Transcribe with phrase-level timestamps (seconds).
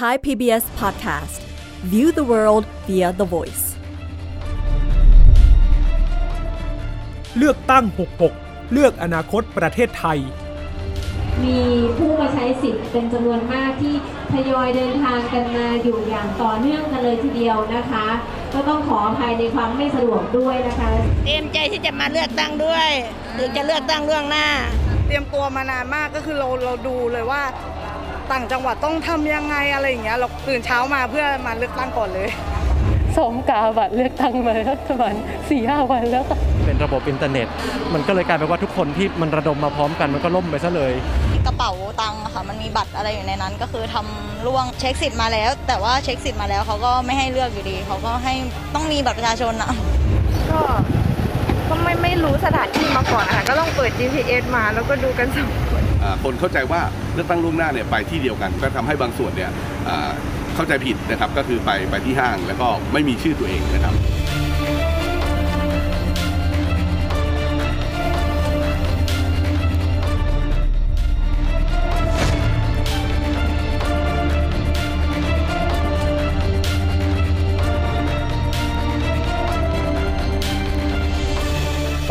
[0.00, 1.36] Thai PBS Podcast
[1.92, 3.64] View the world via the voice
[7.36, 7.84] เลือกตั้ง
[8.28, 10.18] 66 เลือกอนาคตประเทศไทย
[11.44, 11.60] มี
[11.96, 13.94] ผู้มาใช้สิทธิ์เป็นจำนวนมากที่
[14.32, 18.06] ทยอยเดินทางกันมาอยู่อย่างต่อเนื่องกันเลยทีเดียวนะคะ
[18.54, 20.90] ก็ต้องขออภัยในความไม่สะดวกด้วยนะคะ
[21.24, 22.88] เตรียมใจที่จะมาเลือกตั้งด้วย
[23.34, 24.48] หรือจะเลือกตั้งล่วงหน้า
[25.06, 27.42] เตรียมตัวมานานมากก็คือเราเราดูเลยว่า
[28.32, 32.28] ต่างจังหวัดต้องทำยังไงอะไรอย่างเงี้ยเราตื่นเช้ามาเพื่อมาเลือกตั้งก่อนเลย
[33.16, 35.14] ซ้อมกาบัตรเลือกตั้งมาแล้วประมาณ
[35.50, 37.46] สี่ห้าวันแล้วค่ะเป็นระบบอินเทอร์เน็ต
[37.94, 40.92] มันก็เลยกลายเป็นว่าทุกคนที่มันระดมมาพร้อมกันมันก็ล่มไปซะเลย
[41.46, 48.34] กระเป๋าตังค์อะค่ะมันมีบัตรอะไรอยู่ในนั้น ก็คือทำล่วงเช็คสิทธิ์มาแล้ว แต่ว่าเช็คสิทธิ์มาแล้วเขาก็ไม่ให้เลือกอยู่ดีเขาก็ให้
[48.74, 49.72] ต้องมีบัตรประชาชนอะ
[50.50, 50.60] ก็
[51.68, 56.80] ก็ไม่ไม่รู้สถานที่มาก่อนนะคะก็ต้องเปิด GPS มาแล้วก็ดูกันสองคนอ่าคนเข้าใจว่า
[57.14, 59.50] เลือกตั้งล่วงหน้าเนี่ยไปที่เดียวกัน ก็ทำให้บางส่วนเนี่ย
[60.54, 63.94] เข้าใจผิดนะครับก็คือไปไปที่ห้างแล้วก็ไม่มีชื่อตัวเองนะครับ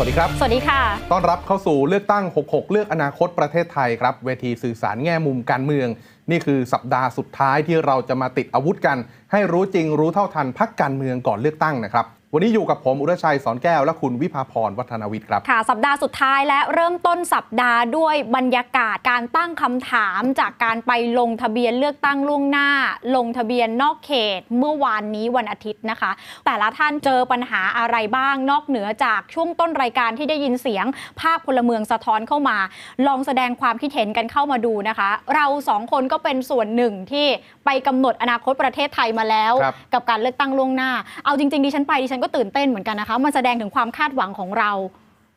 [0.04, 0.80] วัสดีครับ สวัสดีค่ะ
[1.12, 5.88] ต้อนรับเข้าสู่เลือกตั้ง 66 เลือกอนาคตประเทศไทยครับ เวทีสื่อสารแง่มุมการเมือง
[6.30, 8.98] นี่คือสัปดาห์สุดท้ายที่เราจะมาติดอาวุธกัน
[9.32, 22.68] ให้รู้จริงรู้เท่าทันพักการเมืองก่อนเลือกตั้งนะครับ วันนี้อยู่กับผมอุรชัยสอนแก้วและคุณวิภาพรวัฒนวิทย์ครับ ค่ะ สัปดาห์สุดท้ายและเริ่มต้นสัปดาห์ด้วยบรรยากาศการตั้งคำถามจากการไปลงทะเบียนเลือกตั้งล่วงหน้า
[23.16, 26.10] ลงทะเบียนนอกเขตเมื่อวานนี้วันอาทิตย์นะคะ
[26.44, 30.86] แต่ละท่านเจอปัญหาอะไรบ้างนอกเหนือจากช่วงต้นรายการที่ได้ยินเสียง
[31.20, 32.58] ภาคพลเมืองสะท้อนเข้ามา
[33.06, 37.26] ลองแสดงความคิดเห็นกันเข้ามาดูนะคะ เราสองคนก็เป็นส่วนหนึ่งที่
[37.64, 40.90] ไปกำหนดอนาคตประเทศไทยมาแล้วครับกับการเลือกตั้งล่วงหน้า
[41.24, 44.70] เอาจริงๆดิฉันไปดิฉันก็ตื่นเต้นเหมือนกันนะคะมันแสดงถึงความคาดหวังของเรา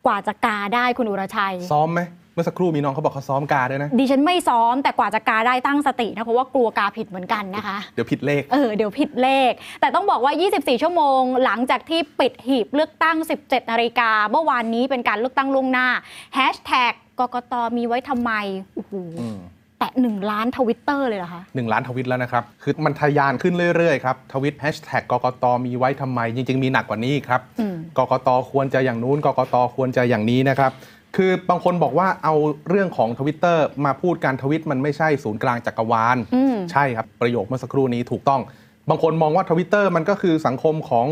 [0.05, 2.02] กว่าจะกาได้คุณอุรชัย ซ้อมไหม
[2.33, 15.87] เมื่อสักครู่มีน้องเขาบอกเขาซ้อมกาด้วยนะ ดิฉันไม่ซ้อมแต่กว่าจะกาได้ตั้งสตินะเพราะว่ากลัวกาผิดเหมือนกันนะคะ เดี๋ยวผิดเลข เออเดี๋ยวผิดเลข แต่ต้องบอกว่า 24 ชั่วโมง หลังจากที่ปิดหีบเลือกตั้ง 17 นาฬิกาเมื่อวานนี้เป็นการเลือกตั้งล่วงหน้า
[16.36, 18.31] แฮชแท็กกกตมีไว้ทำไม
[18.76, 19.37] โอ้โหอืม
[19.80, 30.71] แตะ1ล้านทวิตเตอร์เลยเหรอคะ1ล้านทวิตแล้วนะครับ คือมันทะยานขึ้นเรื่อยๆครับทวิตแฮชแท็กกกตมีไว้ทำไม จริง ๆ มีหนักกว่านี้อีกครับอืมกกตควรจะอย่างนู้นกกตควรจะอย่างนี้นะครับ
[31.15, 32.36] คือบางคนบอกว่าเอา
[32.70, 38.42] เรื่องของทวิตเตอร์มาพูดการทวิตมันไม่ใช่ศูนย์กลางจักรวาลอืมใช่ครับ ประโยคเมื่อสักครู่นี้ถูกต้อง
[38.89, 41.08] บางคนมองว่าทวิตเตอร์มันก็คือสังคมของ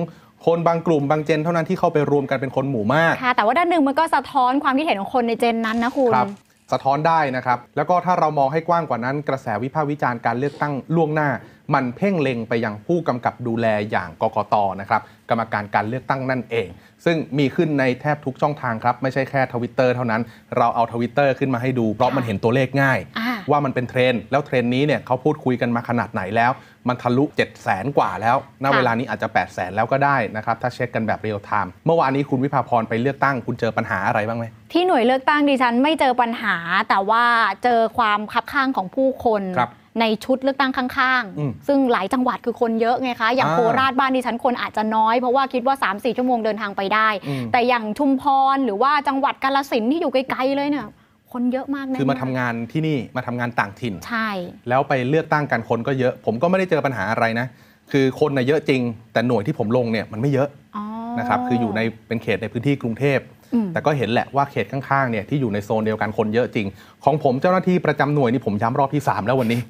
[0.45, 6.29] คนบางกลุ่มบาง gen เท่านั้นที่เข้าไปรวมกันเป็นคนหมู่มากค่ะแต่ว่าด้านหนึ่งมันก็สะท้อนความคิดเห็นของคนใน gen นั้นนะคุณครับ
[6.71, 11.29] สะท้อนได้นะครับ แล้วก็ถ้าเรามองให้กว้างกว่านั้นกระแสวิพากษ์วิจารณ์การเลือกตั้งล่วงหน้า
[11.73, 16.67] มันเพ่งเล็งไปยังผู้กำกับดูแลอย่างกกตนะครับกรรมการการเลือกตั้งนั่นเอง
[17.05, 20.21] ซึ่งมีขึ้นในแทบทุกช่องทางครับไม่ใช่แค่ทวิตเตอร์เท่านั้น
[20.57, 26.51] เราเอาทวิตเตอร์ขึ้นมาให้ดูเพราะมันเห็นตัวเลขง่ายอ่าว่ามันเป็นเทรนด์แล้วเทรนด์นี้เนี่ยเขาพูดคุยกันมาขนาดไหนแล้ว
[26.89, 36.55] มันทะลุ 7 0 0แสนกว่าแล้ว ณ เวลานี้อาจจะ 8 0 0แสนแล้วก็ได้นะครับ ถ้าเช็คกันแบบ real-time เมื่อวานนี้คุณวิภาพรไปเลือกตั้ง คุณเจอปัญหาอะไรบ้างไหม ที่หน่วยเลือกตั้งดิฉันไม่เจอปัญหา
[36.89, 37.23] แต่ว่า
[37.63, 48.23] เจอความคับข้างของผู้คนครับในชุดเลือกตั้งข้างอืมๆซึ่งหลายจังหวัดคือคนเยอะไงคะ อย่างอ่าโคราชบ้านดิฉันคนอาจจะน้อย เพราะว่าคิดว่า 3-4 ชั่วโมงเดินทางไปได้อืมแต่อย่างชุมพ
[48.55, 50.87] รหรือว่าจังหวัดกาฬสินธุ์ที่อยู่ไกลๆเลยเนี่ย
[51.35, 54.29] คนเยอะมากแน่คือมาทำงานที่นี่มาทำงานต่างถิ่น ใช่
[54.69, 57.47] แล้วไปเลือกตั้งกันคนก็เยอะ ผมก็ไม่ได้เจอปัญหาอะไรนะ
[57.91, 58.81] คือคนน่ะเยอะจริง
[59.13, 60.47] แต่หน่วยที่ผมลงเนี่ยมันไม่เยอะ
[60.77, 60.83] อ๋อ
[61.19, 63.19] นะครับคืออยู่ในเป็นเขตในพื้นที่กรุงเทพ
[63.53, 66.67] อืม แต่ก็เห็นแหละว่าเขตข้างๆเนี่ยที่อยู่ในโซนเดียวกันคนเยอะจริง
[67.03, 69.61] ของผมเจ้าหน้าที่ประจำหน่วยนี่ผมย้ำรอบที่ 3 แล้ววันนี้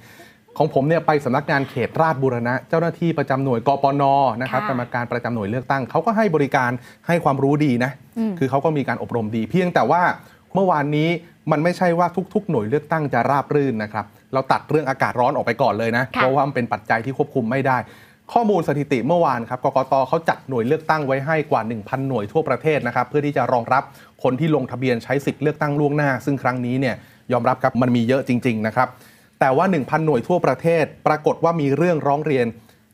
[0.57, 4.03] ของผมเนี่ยไปสำนักงานเขตราชบูรณะ เจ้าหน้าที่ประจำหน่วยกปน
[4.41, 6.71] นะครับค่ะ กรรมการประจำหน่วยเลือกตั้งเขาก็ให้บริการ
[7.07, 10.01] ให้ความรู้ดีนะอืมคือเขาก็มีการอบรมดี เพียงแต่ว่า
[10.55, 11.09] เมื่อวานนี้
[11.51, 17.77] มันไม่ใช่ว่าทุก ๆ หน่วยเลือกตั้งจะราบรื่นนะครับ เราตัดเรื่องอากาศร้อนออกไปก่อนเลยนะค่ะเพราะว่ามันเป็นปัจจัยที่ควบคุมไม่ได้
[18.33, 23.83] ข้อมูลสถิติเมื่อวานครับกกตเขาจัดหน่วยเลือกตั้งไว้ให้กว่า 1,000 หน่วยทั่วประเทศนะครับเพื่อที่จะรองรับ
[24.23, 26.95] คนที่ลงทะเบียนใช้สิทธิ์เลือกตั้งล่วงหน้า ซึ่งครั้งนี้เนี่ย
[27.31, 28.87] ยอมรับครับมันมีเยอะจริง ๆ นะครับ
[29.39, 32.45] แต่ว่า 1,000 หน่วยทั่วประเทศ ปรากฏว่ามีเรื่องร้องเรียน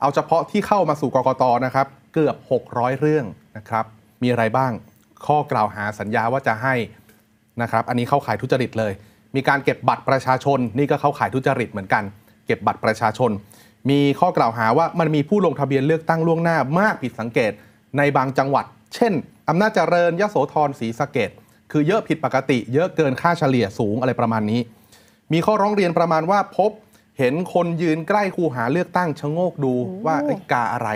[0.01, 2.36] เอาเฉพาะที่เข้ามาสู่กกตนะครับเกือบ
[2.68, 3.25] 600 เรื่อง
[3.57, 3.86] นะครับ
[4.21, 4.71] มีอะไรบ้าง
[5.25, 6.74] ข้อกล่าวหาสัญญาว่าจะให้
[7.62, 8.92] นะครับอันนี้เข้าข่ายทุจริตเลย
[9.36, 12.03] มีการเก็บบัตรประชาชน นี่ก็เข้าข่ายทุจริตเหมือนกัน
[12.48, 13.31] เก็บบัตรประชาชน
[13.89, 17.51] มีข้อกล่าวหาว่ามันมีผู้ลงทะเบียนเลือกตั้งล่วงหน้ามากผิดสังเกต
[17.98, 18.65] ในบางจังหวัด
[18.95, 19.13] เช่น
[19.50, 21.30] อำนาจเจริญยโสธรศรีสะเกด
[21.71, 24.62] คือเยอะผิดปกติ เยอะเกินค่าเฉลี่ยสูงอะไรประมาณนี้
[25.33, 26.71] มีข้อร้องเรียนประมาณว่าพบ
[27.19, 29.74] เห็นคนยืนใกล้คูหาเลือกตั้งชะโงกดู
[30.06, 30.89] ว่าเอ้ยกาอะไร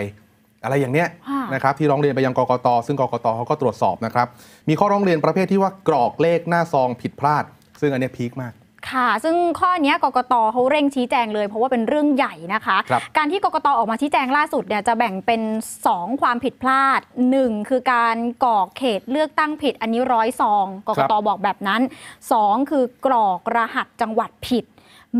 [0.64, 4.26] อะไรอย่างเนี้ยค่ะนะครับที่ร้องเรียนไปยังกกต ซึ่งกกตเขาก็ตรวจสอบนะครับ
[4.68, 7.44] มีข้อร้องเรียนประเภทที่ว่ากรอกเลขหน้าซองผิดพลาด
[7.80, 8.54] ซึ่งอันเนี้ยพีคมาก
[8.90, 15.42] ค่ะ ซึ่งข้อเนี้ยกกตเขาเร่งชี้แจงเลย เพราะว่าเป็นเรื่องใหญ่นะคะครับการที่กกตออกมาชี้แจงล่าสุดเนี่ยจะแบ่งเป็น
[15.84, 17.00] 2 ความผิดพลาด
[17.34, 21.82] 1 คือการกรอกเขตเลือกตั้งผิดอันนี้ร้อยซองกกตบอกแบบนั้น
[22.30, 24.64] 2 คือกรอกรหัสจังหวัดผิด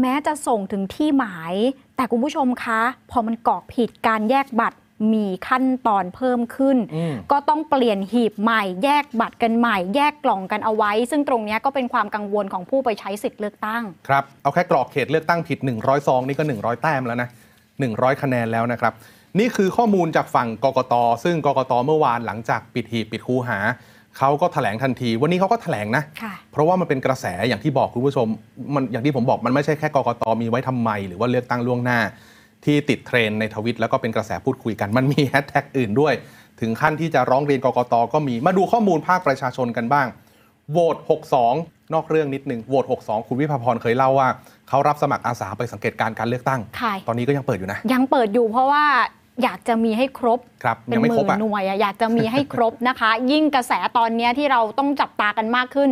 [0.00, 1.54] แม้จะส่งถึงที่หมาย
[1.96, 2.80] แต่คุณผู้ชมคะ
[3.10, 4.78] พอมันกรอกผิดการแยกบัตร
[5.12, 17.28] มีขั้นตอนเพิ่มขึ้นอืมก็ต้องเปลี่ยนหีบใหม่ แยกบัตรกันใหม่ แยกกล่องกันเอาไว้ ซึ่งตรงเนี้ยก็เป็นความกังวลของผู้ไปใช้สิทธิ์เลือกตั้ง ครับ เอาแค่กรอกเขตเลือกตั้งผิด 100ซองนี่ก็ 100 แต้มแล้วนะ
[17.74, 18.92] 100 คะแนนแล้วนะครับ
[19.38, 20.94] นี่คือข้อมูลจากฝั่งกกต
[21.24, 23.58] ซึ่งกกตเมื่อวานหลังจากปิดหีบปิดคูหา
[24.18, 28.26] เขาก็แถลงทันที วันนี้เขาก็แถลงนะค่ะเพราะว่ามันเป็นกระแสอย่างที่บอกคุณผู้ชม
[28.74, 32.00] มันอย่างที่ผมบอกมันไม่ใช่แค่กกตมีไว้ทำไม หรือว่าเลือกตั้งล่วงหน้า
[32.66, 36.14] ที่ติดเทรนด์ในทวิตแล้วก็เป็นกระแสพูดคุยกัน มันมีแฮชแท็กอื่นด้วย
[36.60, 40.06] ถึงขั้นที่จะร้องเรียนกกตก็มีมาดูข้อมูลภาคประชาชนกันบ้าง
[40.70, 40.96] โหวต
[41.44, 44.28] 62 นอกเรื่องนิดนึงโหวต62 คุณวิภาพรเคยเล่าว่า
[44.68, 48.84] เขารับสมัครอาสาไปสังเกตการณ์การเลือกตั้งค่ะตอนนี้ก็ยังเปิดอยู่นะ ยังเปิดอยู่เพราะว่า
[49.42, 55.90] อยากจะมีให้ครบครับเป็ยันงไม่หครบมื่นอะหน่วยอะอยากจะมีให้ครบนะคะ ยิ่งกระแสตอนเนี้ยที่เราต้องจับตากันมากขึ้น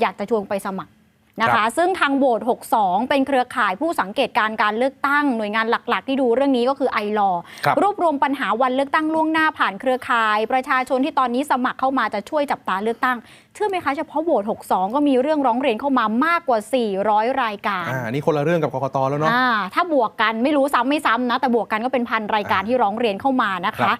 [0.00, 0.92] อยากจะชวนไปสมัคร
[1.40, 2.40] นะครัคะบซึ่งทางโหวต
[2.74, 7.30] 62 เป็นเครือข่ายผู้สังเกตการณ์การเลือกตั้งหน่วยงานหลัก ๆ ที่ดูเรื่องนี้ก็คือไอรอ
[7.64, 13.16] ครับรวบรวมปัญหาวันเลือกตั้งล่วงหน้าผ่านเครือข่าย ประชาชนที่ตอนนี้สมัครเข้ามาจะช่วยจับตาเลือกตั้ง
[13.54, 16.58] เชื่อไหมคะเฉพาะโหวต62 ก็มีเรื่องร้องเรียนเข้ามามากกว่า
[17.00, 23.96] 400 รายการอ่านี่คนละเรื่องกับกกตแล้วเนาะอ่าถ้าบวกกันไม่รู้ซ้ำไม่ซ้ำนะ แต่บวกกันก็เป็นพันรายการอ่าที่ร้องเรียนเข้ามานะครัคะบ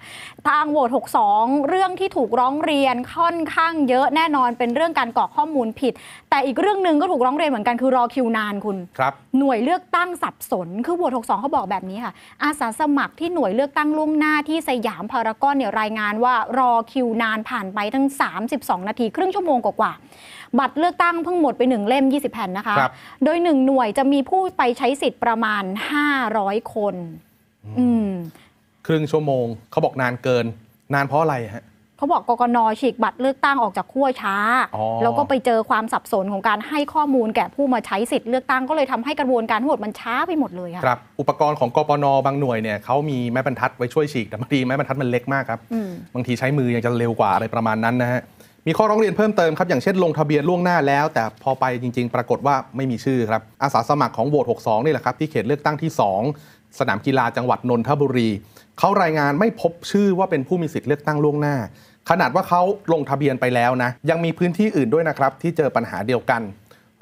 [0.47, 0.89] ทางโหวต
[1.29, 5.93] 62 เรื่องที่ถูกร้องเรียนค่อนข้างเยอะแน่นอนเป็นเรื่องการกรอกข้อมูลผิด
[6.29, 12.13] แต่อีกเรื่องหนึ่งก็ถูกร้องเรียนเหมือนกันคือรอคิวนานคุณครับหน่วยเลือกตั้งสับสนคือโหวต62เขาบอกแบบนี้ค่ะ
[12.43, 18.05] อาสาสมัครที่หน่วยเลือกตั้งล่วงหน้าที่สยามพารากอนเนี่ยรายงานว่ารอคิวนานผ่านไปทั้ง
[18.47, 22.91] 32 นาทีครึ่งชั่วโมงกว่าๆบัตรเลือกตั้งเพิ่งหมดไปหนึ่งเล่ม 20 แผ่นนะคะ ครับ
[23.23, 25.63] โดยหนึ่งหน่วยจะมีผู้ไปใช้สิทธิ์ประมาณ
[26.19, 26.95] 500 คน
[27.79, 28.09] อืม
[28.85, 30.45] ครึ่งชั่วโมงเขาบอกนานเกิน
[30.93, 31.65] นานเพราะอะไรฮะ
[31.97, 34.35] เขาบอกกกนฉีกบัตรเลือกตั้งออกจากขั้วช้า
[34.75, 48.21] อ๋อ แล้วก็ไปเจอความสับสนของการให้ข้อมูลแก่ผู้มาใช้สิทธิ์เลือกตั้งก็เลยทำให้กระบวนการทั้งหมดมันช้าไปหมดเลยค่ะครับ อุปกรณ์ของกปนบางหน่วยเนี่ยเขามีไม้บรรทัดไว้ช่วยฉีกแต่บางทีไม้บรรทัดมันเล็กมากครับ อืม บางทีใช้มือยังจะเร็วกว่าอะไรประมาณนั้นนะฮะ
[48.67, 55.91] มีข้อร้องเรียนเพิ่มเติมครับ อย่างเช่นลงทะเบียนล่วงหน้าแล้ว แต่พอไปจริง ๆ ปรากฏว่าไม่มีชื่อครับ อาสาสมัครของโหวต62 นี่แหละครับ ที่เขตเลือกตั้งที่
[56.35, 58.29] 2 สนามกีฬาจังหวัดนนทบุรี
[58.79, 61.55] เขารายงานไม่พบชื่อว่าเป็นผู้มีสิทธิ์เลือกตั้งล่วงหน้า
[62.09, 62.61] ขนาดว่าเขา
[62.93, 66.41] ลงทะเบียนไปแล้วนะ ยังมีพื้นที่อื่นด้วยนะครับที่เจอปัญหาเดียวกัน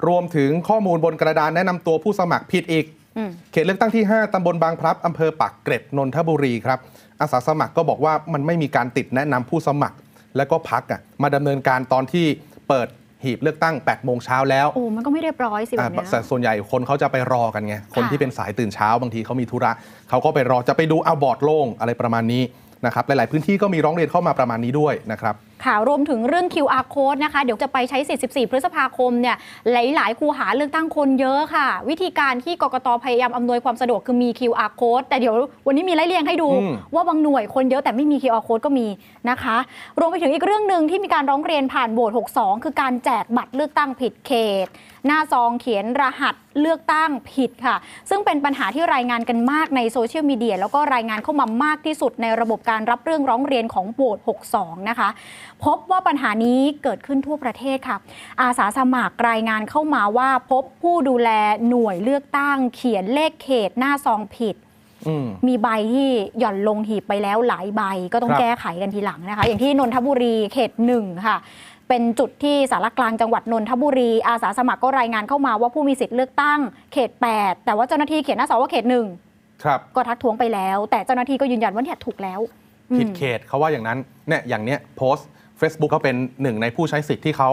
[0.06, 2.86] รวมถึงข้อมูลบนกระดานแนะนำตัวผู้สมัครผิดอีก
[3.16, 6.78] อืมเขตเลือกตั้งที่ 5 ตำบลบางพลับ อำเภอปากเกร็ด นนทบุรีครับ
[7.20, 9.96] อาสาสมัครก็บอกว่ามันไม่มีการติดแนะนำผู้สมัคร
[10.36, 12.26] แล้วก็พักอะมาดำเนินการตอนที่
[12.68, 12.88] เปิด
[13.24, 19.72] หีบเลือกตั้ง8โมงเช้าแล้วโอ้มันก็ไม่เรียบร้อยสิแบบเนี้ยแต่ส่วนใหญ่คนเขาจะไปรอกันไง คนที่เป็นสายตื่นเช้าบางทีเขามีธุระ
[20.10, 22.42] เขาก็ไปรอจะไปดูเอาบอร์ดโล่งอะไรประมาณนี้
[22.86, 25.34] นะครับหลาย ๆ พื้นที่ก็มีร้องเรียนเข้ามาประมาณนี้ด้วยนะครับ
[25.64, 29.36] ค่ะรวมถึงเรื่อง QR code นะคะ เดี๋ยวจะไปใช้สิทธิ์14 พฤษภาคมเนี่ย
[29.72, 35.34] หลาย ๆ คูหาเลือกตั้งคนเยอะค่ะ วิธีการที่กกตพยายามอำนวยความสะดวกคือมี QR code แต่เดี๋ยว
[35.66, 38.86] วันนี้มีไล่เรียงให้ดูอืมว่าบางหน่วยคนเยอะแต่ไม่มี QR code ก็มี
[39.30, 39.56] นะคะ
[39.98, 44.32] รวมไปถึงอีกเรื่องหนึ่งที่มีการร้องเรียนผ่านโบส62 คือการแจกบัตรเลือกตั้งผิดเข
[44.66, 44.68] ต
[45.06, 47.76] หน้าซองเขียนรหัสเลือกตั้งผิดค่ะ
[48.10, 54.18] ซึ่งเป็นปัญหาที่รายงานกันมากในโซเชียลมีเดียแล้วก็รายงานเข้ามามากที่สุดในระบบการรับเรื่องร้องเรียนของโบส
[54.52, 55.08] 62 นะคะ
[55.64, 57.96] พบว่าปัญหานี้เกิดขึ้นทั่วประเทศค่ะ
[58.42, 61.30] อาสาสมัครรายงานเข้ามาว่าพบผู้ดูแล
[61.68, 64.56] หน่วยเลือกตั้ง เขียนเลขเขตหน้าซองผิด
[65.08, 71.38] อืมมีใบที่หย่อนลงหีบไปแล้วหลายใบก็ต้องครับแก้ไขกันทีหลังนะคะ อย่างที่นนทบุรีเขตหนึ่งค่ะ
[71.88, 76.60] เป็นจุดที่สารกลางจังหวัดนนทบุรี อาสาสมัครก็รายงานเข้ามาว่าผู้มีสิทธิ์เลือกตั้ง
[76.92, 79.06] เขต 8 แต่ว่าเจ้าหน้าที่เขียนหน้าซองว่าเขตหนึ่ง
[79.64, 82.40] ครับก็ทักท้วงไปแล้ว แต่เจ้าหน้าที่ก็ยืนยันว่าเนี่ยถูกแล้ว
[82.90, 83.98] อืมผิดเขตเขาว่าอย่างนั้น
[84.28, 85.28] เนี่ยอย่างเนี้ยโพสต์
[85.60, 87.50] Facebook เขาเป็นหนึ่งในผู้ใช้สิทธิ์ที่เขา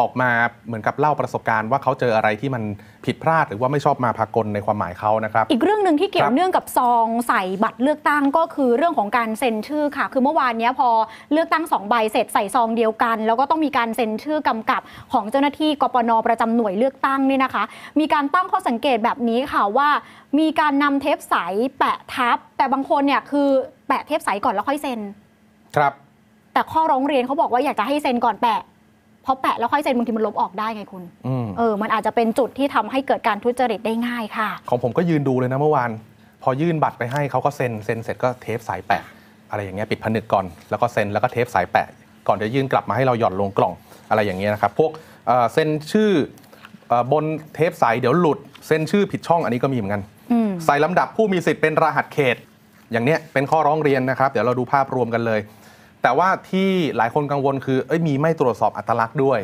[0.00, 0.30] ออกมา
[0.66, 2.62] เหมือนกับเล่าประสบการณ์ว่าเขาเจออะไรที่มัน
[3.04, 10.88] ผิดพลาดหรือว่าไม่ชอบมาพากลในความหมายเขานะครับ อีกเรื่องหนึ่งที่เกี่ยครัวบเนื่องกับซองใส่บัตรเลือกตั้งก็คือเรื่องของการเซ็นชื่อค่ะ คือเมื่อวานเนี้ยพอ
[11.32, 14.82] เลือกตั้งสองใบเสร็จใส่ซองเดียวกัน แล้วก็ต้องมีการเซ็นชื่อกำกับ
[15.12, 17.64] ของเจ้าหน้าที่กปนประจำหน่วยเลือกตั้งเนี่ยนะคะ
[18.00, 19.88] มีการตั้งข้อสังเกตแบบนี้ค่ะว่า
[20.38, 21.34] มีการนำเทปใส
[21.78, 23.48] แปะทับ แต่บางคนเนี่ยคือ
[23.88, 25.00] แปะเทปใสก่อนแล้วค่อยเซ็น
[25.76, 25.92] ครับ
[26.56, 28.60] แต่ข้อร้องเรียนเขาบอกว่าอยากจะให้เซ็นก่อนแปะ
[29.24, 35.90] พอแปะแล้วค่อยเซ็นบางทีมันลบออกได้ไงคุณอืมเออมันอาจจะเป็นจุดที่ทำให้เกิดการทุจริตได้ง่ายค่ะ ของผมก็ยืนดูเลยนะเมื่อวาน
[36.42, 39.02] พอยื่นบัตรไปให้เขาก็เซ็นเซ็นเสร็จก็เทปสายแปะ
[39.50, 41.86] อะไรอย่างเงี้ยปิดผนึกก่อนแล้วก็เซ็นแล้วก็เทปสายแปะ
[42.28, 43.72] ก่อนจะยื่นกลับมาให้เราหย่อนลงกล่อง
[44.10, 44.90] อะไรอย่างเงี้ยนะครับพวก
[45.26, 46.10] เอ่อเซ็นชื่อ
[46.88, 52.36] เอ่อบนเทปใสเดี๋ยวหลุดเซ็นชื่อผิดช่องอันนี้ก็มีเหมือนกันอืมใส่ลำดับผู้มีสิทธิ์เป็นรหัสเขต
[52.92, 55.40] อย่างเนี้ยเป็นข้อร้องเรียนนะครับ เดี๋ยวเราดูภาพรวมกันเลย
[56.06, 59.40] แต่ว่าที่หลายคนกังวลคือเอ้ยมีไม่ตรวจสอบอัตลักษณ์ด้วย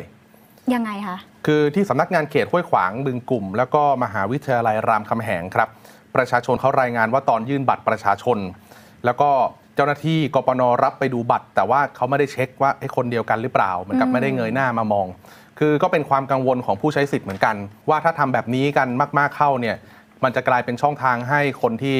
[0.73, 5.69] ยังไงคะ คือที่สำนักงานเขตห้วยขวางบึงกลุ่ม แล้วก็มหาวิทยาลัยรามคำแหงครับ
[6.15, 8.37] ประชาชนเขารายงานว่าตอนยื่นบัตรประชาชน
[9.05, 9.29] แล้วก็
[9.75, 15.07] เจ้าหน้าที่กปนรับไปดูบัตร แต่ว่าเขาไม่ได้เช็คว่าไอ้คนเดียวกันหรือเปล่าเหมันกับอืมไม่ได้เงยหน้ามามอง
[15.59, 17.55] คือก็เป็นความกังวลของผู้ใช้สิทธิ์เหมือนกัน
[17.89, 19.75] ว่าถ้าทำแบบนี้กันมาก ๆเข้าเนี่ย
[20.23, 21.97] มันจะกลายเป็นช่องทางให้คนที่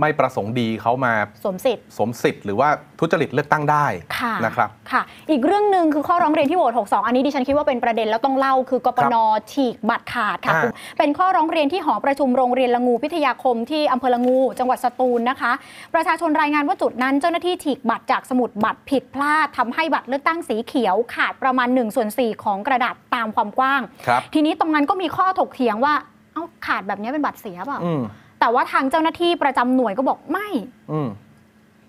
[0.00, 1.12] ไม่ประสงค์ดีเขามา
[1.44, 2.68] สวมสิทธิ์สมสิทธิ์หรือว่า
[3.00, 3.86] ทุจริตเลือกตั้งได้
[4.18, 9.14] ค่ะนะครับ ค่ะ อีกเรื่องหนึ่งคือข้อร้องเรียนที่โหวต62 อันนี้ดิฉันคิดว่าเป็นประเด็นแล้วต้องเล่าคือกปน
[9.52, 15.52] ฉีกบัตรขาดค่ะอ่าคุณเป็นข้อร้องเรียนที่หอประชุมโรงเรียนละงูพิทยาคมที่อำเภอละงู จังหวัดสตูลนะคะ
[15.94, 25.94] ประชาชนรายงานว่าจุดนั้นเจ้าหน้าที่ฉีกบัตรจากสมุดบัตรผิดพลาดทำให้บัตรเลือกตั้งสีเขียวขาดประมาณ1ส่วน4ของกระดาษตามความกว้างครับทีนี้ตรงนั้นก็มีข้อถกเถียงว่า
[26.34, 28.02] เอ้าขาดแบบนี้เป็นบัตรเสียเปล่าอืม
[28.40, 30.48] แต่ว่าทางเจ้าหน้าที่ประจำหน่วยก็บอกไม่
[30.92, 31.10] อืม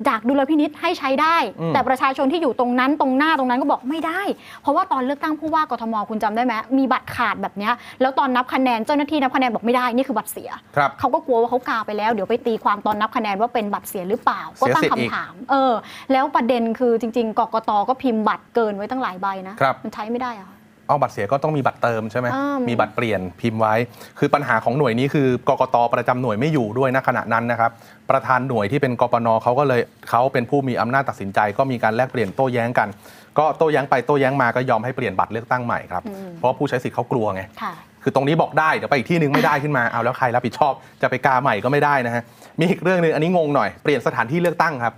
[0.09, 4.21] จากดุลพินิษให้ใช้ได้อืมแต่ประชาชนที่อยู่ตรงนั้นตรงหน้าตรงนั้นก็บอกไม่ได้
[4.61, 15.73] เพราะว่าตอนเลือกตั้งผู้ว่ากทมคุณจำได้ไหมมีบัตรขาดแบบเนี้ยแล้วตอนนับคะแนนเจ้าหน้าที่นับคะแนนบอกไม่ได้นี่คือบัตรเสียครับเขาก็กลัวว่าเขากาไปแล้วเดี๋ยวไปตีความตอนนับคะแนนว่าเป็นบัตรเสียหรือเปล่า ก็ตั้งเสียสิทธิ์อีกคำถาม เออ
[16.11, 20.49] แล้วประเด็นคือจริง ๆกกตก็พิมพ์บัตรเกินไว้ตั้งหลายใบนะครับมันใช้ไม่ได้อะ
[20.91, 23.75] เอาบัตรเสียก็ต้องมีบัตรเติมใช่ไหมอ่ามี มีบัตรเปลี่ยนพิมพ์ไว้
[24.19, 27.71] คือปัญหาของหน่วยนี้คือกกตประจำหน่วยไม่อยู่ด้วยณขณะนั้นนะครับ
[28.09, 32.87] ประธานหน่วยที่เป็นกปนเขาก็เลยเขาเป็นผู้มีอำนาจตัดสินใจ ก็มีการแลกเปลี่ยนโต้แย้งกัน
[33.37, 42.23] ก็โต้แย้งไปโต้แย้งมาก็ยอมให้เปลี่ยนบัตรเลือกตั้งใหม่ครับอืมเพราะว่าผู้ใช้สิทธิ์เขากลัวไง ค่ะ คือตรงนี้บอกได้เดี๋ยวไปอีกที่หนึ่งไม่ได้ขึ้นมาเอาแล้วใครรับผิดชอบจะไปกาใหม่ก็ไม่ได้นะฮะ
[42.59, 44.93] มีอีกเรื่องหนึ่งอันนี้งงหน่อยเปลี่ยนสถานที่เลือกตั้งครับ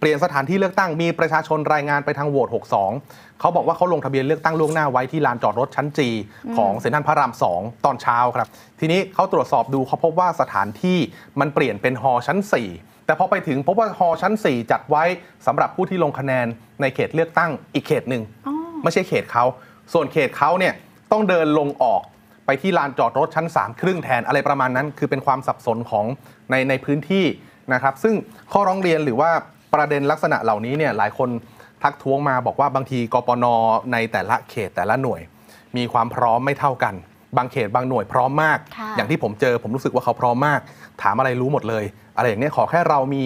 [0.00, 2.48] เปลี่ยนสถานที่เลือกตั้งมีประชาชนรายงานไปทางโหวต
[2.94, 6.08] 62 เขาบอกว่าเขาลงทะเบียนเลือกตั้งล่วงหน้าไว้ที่ลานจอดรถชั้นจี
[6.46, 8.48] อืมของเซ็นทรัลพระราม 2 ตอนเช้าครับ
[8.80, 10.98] ทีนี้เขาตรวจสอบดูเขาพบว่าสถานที่
[11.40, 12.38] มันเปลี่ยนเป็นฮอชั้น
[12.72, 15.04] 4 แต่พอไปถึงพบว่าฮอชั้น 4 จัดไว้
[15.46, 16.46] สำหรับผู้ที่ลงคะแนน
[16.80, 19.44] ในเขตเลือกตั้งอีกเขตหนึ่งอ๋อไม่ใช่เขตเขา
[19.92, 20.74] ส่วนเขตเขาเนี่ย
[21.12, 22.00] ต้องเดินลงออก
[22.46, 26.04] ไปที่ลานจอดรถชั้น3ครึ่งแทนอะไรประมาณนั้น คือเป็นความสับสนของ
[26.50, 27.24] ในในพื้นที่
[27.72, 28.14] นะครับ ซึ่ง
[28.52, 29.30] ข้อร้องเรียนหรือว่า
[29.74, 31.28] ประเด็นลักษณะเหล่านี้เนี่ยหลายคน
[31.82, 33.44] ทักท้วงมาบอกว่าบางทีกปน
[33.92, 35.20] ในแต่ละเขตแต่ละหน่วย
[35.76, 36.94] มีความพร้อมไม่เท่ากัน
[37.36, 40.60] บางเขตบางหน่วยพร้อมมากค่ะอย่างที่ผมเจอผมรู้สึกว่าเขาพร้อมมาก
[41.02, 41.84] ถามอะไรรู้หมดเลย
[42.16, 43.22] อะไรอย่างเนี้ยขอแค่เรามี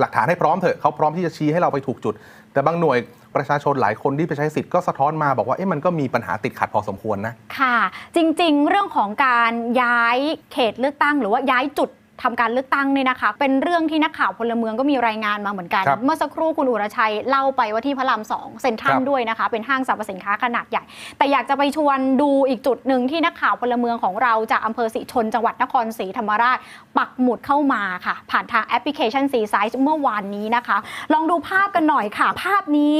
[0.00, 2.14] หลักฐานให้พร้อมเถอะเขาพร้อมที่จะชี้ให้เราไปถูกจุด
[2.52, 2.98] แต่บางหน่วย
[3.36, 7.76] ประชาชนหลายคนที่ไปใช้สิทธิ์ก็สะท้อนมาบอกว่าเอ๊ะมันก็มีปัญหาติดขัดพอสมควรนะ ค่ะ
[8.16, 10.18] จริงๆ เรื่องของการย้าย
[10.52, 11.90] เขตเลือกตั้ง หรือว่าย้ายจุด
[12.22, 20.82] ทำการเลือกตั้งเนี่ยนะคะ เป็นเรื่องที่นักข่าวพลเมืองก็มีรายงานมาเหมือนกันครับเมื่อสักครู่คุณอุรชัยเล่าไปว่าที่พระรามสองเซ็นทรัลครับด้วยนะคะ เป็นห้างสรรพสินค้าขนาดใหญ่
[21.18, 26.58] แต่อยากจะไปชวนดูอีกจุดหนึ่งที่นักข่าวพลเมืองของเราจากอำเภอสิชนจังหวัดนครศรีธรรมราช
[26.98, 30.76] ปักหมุดเข้ามาค่ะ ผ่านทางแอปพลิเคชันซีไซส์เมื่อวานนี้นะคะ
[31.12, 32.96] ลองดูภาพกันหน่อยค่ะ ภาพนี้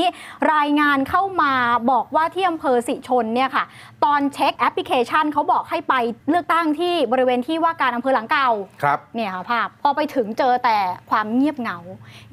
[0.54, 1.52] รายงานเข้ามา
[1.90, 3.64] บอกว่าที่อำเภอสิชนเนี่ยค่ะ
[4.04, 5.94] ตอนเช็คแอปพลิเคชันเขาบอกให้ไป
[6.30, 8.48] เลือกตั้งที่บริเวณที่ว่าการอำเภอหลังเก่า
[8.82, 10.76] ครับเนี่ยค่ะภาพพอไปถึงเจอแต่
[11.10, 11.78] ความเงียบเหงา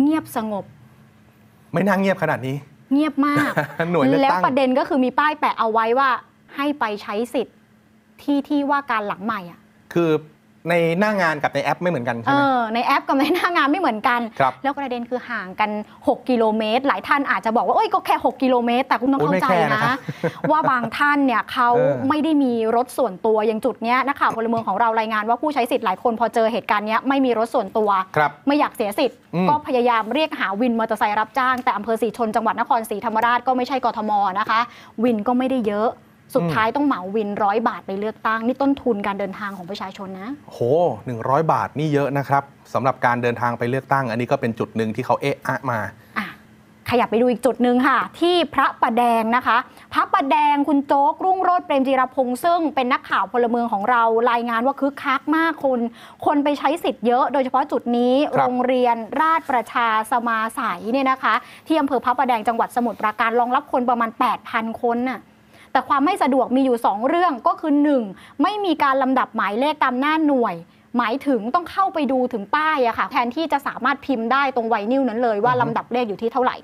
[0.01, 0.65] เงียบสงบ
[1.73, 2.55] ไม่น่าเงียบขนาดนี้
[2.93, 3.51] เงียบมาก
[3.91, 6.09] หน่วยเลือกแล้วตั้งประเด็นก็คือมีป้ายแปะเอาไว้ว่า
[6.55, 7.57] ให้ไปใช้สิทธิ์
[8.21, 9.59] ที่ที่ว่าการหลังใหม่อะ
[9.93, 10.09] คือ
[10.69, 19.97] ในหน้างานกับในแอปไม่เหมือนกันเอใช่ไหมอในแอปกับในหน้างานไม่เหมือนกันครับแล้วประเด็นคือห่างกัน 6 กิโลเมตร หลายท่านอาจจะบอกว่าเอ้ยก็แค่ 6 กิโลเมตร แต่คุณต้องโอ้ยเข้าใจไม่แค่นะนะครับ
[20.51, 34.59] ว่าบางท่านเนี่ยเขาเออไม่ได้มีรถส่วนตัวอย่างจุดเนี้ยนักข่าวพลเมืองของเรารายงานว่าผู้ใช้สิทธิ์หลายคนพอเจอเหตุการณ์เนี้ยไม่มีรถส่วนตัวครับไม่อยากเสียสิทธิ์อืมก็พยายามเรียกหาวินมอเตอร์ไซค์รับจ้างแต่อำเภอสีชนจังหวัดนครศรีธรรมราชก็ไม่ใช่กทมนะคะ
[35.03, 35.89] วินก็ไม่ได้เยอะ
[36.35, 40.59] สุดท้ายต้องเหมาวินร้อยบาทไปเลือกตั้ง นี่ต้นทุนการเดินทางของประชาชนนะโห
[41.05, 45.79] 100บาทนี่เยอะนะครับสำหรับการเดินทางไปเลือกตั้ง อันนี้ก็เป็นจุดหนึ่งที่เขาเอะอะมา
[46.93, 49.57] ขยับไปดูอีกจุดหนึ่งค่ะ ที่พระประแดงนะคะ
[49.93, 55.79] พระประแดงคุณโจ๊ก รุ่งโรจน์เปรมจีรพงษ์ซึ่งเป็นนักข่าวพลเมืองของเรารายงานว่าคึกคักมากคน
[56.25, 61.33] คนไปใช้สิทธิ์เยอะโดยเฉพาะจุดนี้ครับโรงเรียนราชประชาสมาสายเนี่ยนะคะ
[61.67, 64.09] ที่อำเภอพระประแดงจังหวัดสมุทรปราการรองรับคนประมาณ
[64.45, 65.19] 8,000 คนน่ะ
[65.71, 67.71] แต่ความไม่สะดวกมีอยู่ 2 เรื่องก็คือ
[68.07, 68.41] 1.
[68.41, 70.55] ไม่มีการลำดับหมายเลขตามหน้าหน่วย
[70.97, 76.55] หมายถึงต้องเข้าไปดูถึงป้ายอะค่ะ แทนที่จะสามารถพิมพ์ได้ตรงไวนิลนั้นเลยว่าลำดับเลขอยู่ที่เท่าไหร่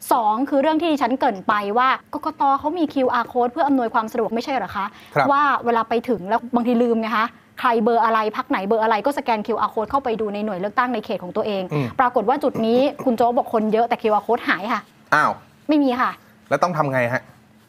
[0.00, 7.26] 2 คือเรื่องที่ดิฉันเกรินไปว่ากกตเขามี QR code เพื่ออำนวยความสะดวกไม่ใช่เหรอคะครับว่าเวลาไปถึงแล้วบางทีลืมไงคะ
[7.60, 14.80] ใครเบอร์อะไรพักไหนเบอร์อะไรก็สแกน QR code เข้าไปดูในหน่วยเลือกตั้งในเขตของตัวเองอืมปรากฏว่าจุดนี้คุณโจ๊กบอกคนเยอะแต่ QR code หายค่ะ
[15.14, 15.32] อ้าว
[15.68, 16.10] ไม่มีค่ะ
[16.48, 17.22] แล้วต้องทำไงฮะ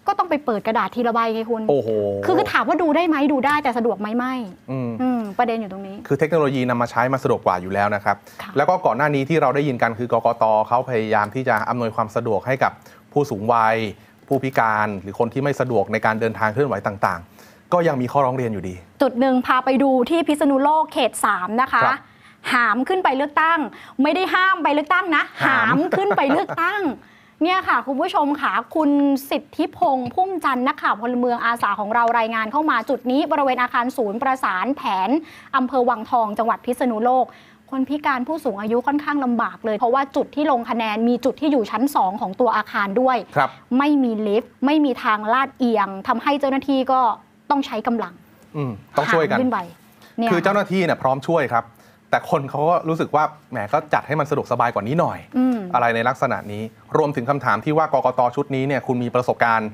[0.07, 1.89] ก็ต้องไปเปิดกระดาษทีละใบไงคุณ โอ้โห
[2.25, 4.33] คือคือถามว่าดูได้ไหมดูได้แต่สะดวกไหมไม่
[4.71, 8.15] อืม อืมประเด็นอยู่ตรงนี้ คือเทคโนโลยีนำมาใช้มาสะดวกกว่าอยู่แล้วนะครับ
[8.57, 12.71] แล้วก็ก่อนหน้านี้ที่เราได้ยินกันคือกกตเขาพยายามที่จะอำนวยความสะดวกให้กับ
[13.13, 13.75] ผู้สูงวัย
[14.27, 21.99] ผู้พิการ หรือคนที่ไม่สะดวกในการเดินทางเคลื่อนไหวต่างๆ ก็ยังมีข้อร้องเรียนอยู่ดี จุดหนึ่งพาไปดูที่พิษณุโลกเขต 3 นะคะ ครับ
[22.53, 23.59] หามขึ้นไปเลือกตั้ง
[24.03, 26.81] ไม่ได้ห้ามไปเลือกตั้งนะ หามหามขึ้นไปเลือกตั้ง
[27.44, 28.89] เนี่ยค่ะ คุณผู้ชมค่ะ คุณ
[29.29, 35.10] สิทธิพงษ์พุ่มจันทร์นักข่าวพลเมืองอาสาของเรารายงานเข้ามาจุดนี้ บริเวณอาคารศูนย์ประสานแผน
[35.56, 37.25] อำเภอวังทองจังหวัดพิษณุโลก
[37.72, 47.01] คนพิการผู้สูงอายุค่อนข้างลำบากเลย เพราะว่าจุดที่ลงคะแนนมีจุดที่อยู่ชั้น 2 ของตัวอาคารด้วย ครับไม่มีลิฟต์ไม่มีทางลาดเอียงทำให้เจ้าหน้าที่ก็
[47.50, 48.13] ต้องใช้กำลัง
[48.56, 49.60] อืมต้องช่วยกัน หามขึ้นไป
[50.17, 51.63] เนี่ย คือเจ้าหน้าที่เนี่ยพร้อมช่วยครับ
[52.09, 56.63] แต่คนเขาก็รู้สึกว่าแหมก็จัดให้มันสะดวกสบายกว่านี้หน่อยอืมอะไรในลักษณะนี้
[56.97, 59.69] รวมถึงคำถามที่ว่ากกตชุดนี้เนี่ยคุณมีประสบการณ์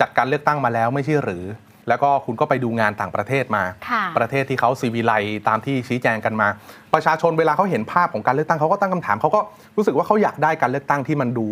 [0.00, 1.44] จัดการเลือกตั้งมาแล้วไม่ใช่หรือ
[1.88, 5.12] แล้วก็คุณก็ไปดูงานต่างประเทศมาค่ะประเทศที่เขาซีวิไล
[5.48, 6.48] ตามที่ชี้แจงกันมา
[6.94, 9.40] ประชาชนเวลาเขาเห็นภาพของการเลือกตั้งเขาก็ตั้งคำถามเขาก็
[9.76, 11.46] รู้สึกว่าเขาอยากได้การเลือกตั้งที่มันดู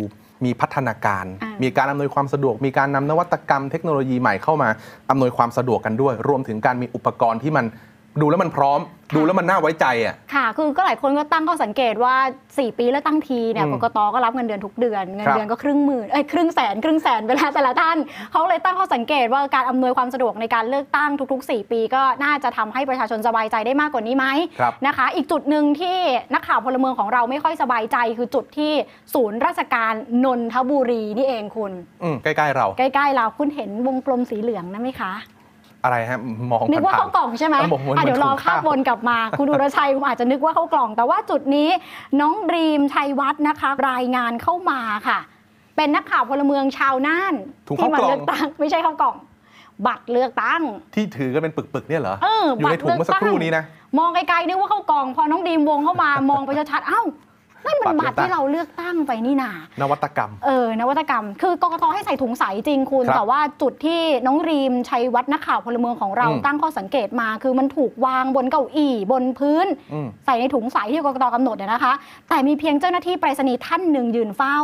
[0.45, 4.69] มีพัฒนาการอ่ามีมีการอำนวยความสะดวก มีการนำนวัตกรรมเทคโนโลยีใหม่เข้ามา
[5.09, 7.65] อำนวยความสะดวกกันด้วย รวมถึงการมีอุปกรณ์ที่มัน
[8.21, 8.79] ดูแล้วมันพร้อม
[9.15, 12.15] ดูแล้วมันน่าไว้ใจอะ ค่ะ คือก็หลายคนก็ตั้งข้อสังเกตว่า
[12.47, 17.97] 4 ปีแล้วตั้งทีเนี่ยอืมกกตก็รับเงินเดือนทุกเดือน เงินครับเดือนก็ครึ่งหมื่นเอ้ยครึ่งแสนครึ่งแสนไปแล้วแต่ละท่าน
[18.31, 24.25] เขาเลยตั้งข้อสังเกตว่าการอำนวยความสะดวกในการเลือกตั้งทุก ๆ 4 ปี ก็น่าจะทำให้ประชาชนสบายใจได้มากกว่านี้ไหม
[24.59, 25.97] ครับ นะคะ อีกจุดหนึ่งที่
[26.33, 28.71] นักข่าวพลเมืองของเราไม่ค่อยสบายใจ คือจุดที่
[29.13, 29.93] ศูนย์ราชการ
[30.25, 31.71] นนทบุรีนี่เองคุณ
[32.03, 35.13] อืมใกล้ ๆ เรา ใกล้ๆเราคุณเห็นวงกลมสีเหลืองนั่นไหมคะ
[35.83, 36.19] อะไรฮะ
[36.51, 41.69] มองนึกว่าผ่เข้ากล่องใช่ไหมเออบอกเหมือนอะเดี๋ยวรอถุงภาพข้าววนกลับมา คุณอุรชัยคุณอาจจะนึกว่าเข้ากล่อง แต่ว่าจุดนี้
[42.21, 45.19] น้องดรีมชัยวัฒน์นะคะ รายงานเข้ามาค่ะ
[45.75, 47.33] เป็นนักข่าวพลเมืองชาวน่าน
[47.67, 49.15] ถุงที่ข้าวมากล่องเลือกตั้งไม่ใช่เข้ากล่อง
[49.87, 50.61] บัตรเลือกตั้ง
[50.95, 53.63] ที่ถือกันเป็นปึกๆเนี่ยเหรอเอออยู่ในถุงเมื่อสักครู่นี้นะ
[53.99, 57.01] มองไกลๆนึกว่าเข้ากล่อง พอน้องดีมวงเข้ามามองไปชัดๆเอ้า
[57.65, 71.93] นั่นมันบับัตตรรเลือกตั้งที่เราเลือกตั้งไปนี่นานวัตกรรม เออนวัตกรรม คือกกตให้ใส่ถุงใสจริงคุณครับแต่ว่าจุดที่น้องรีมชัยวัฒน์นักข่าวพลเมืองของเราอืมตั้งข้อสังเกตมา คือมันถูกวางบนเก้าอี้บนพื้นอืมใส่ในถุงใสที่กกตกำหนดเนี่ยนะคะ
[72.29, 74.59] แต่มีเพียงเจ้าหน้าที่ไปรษณีย์ท่านหนึ่งยืนเฝ้า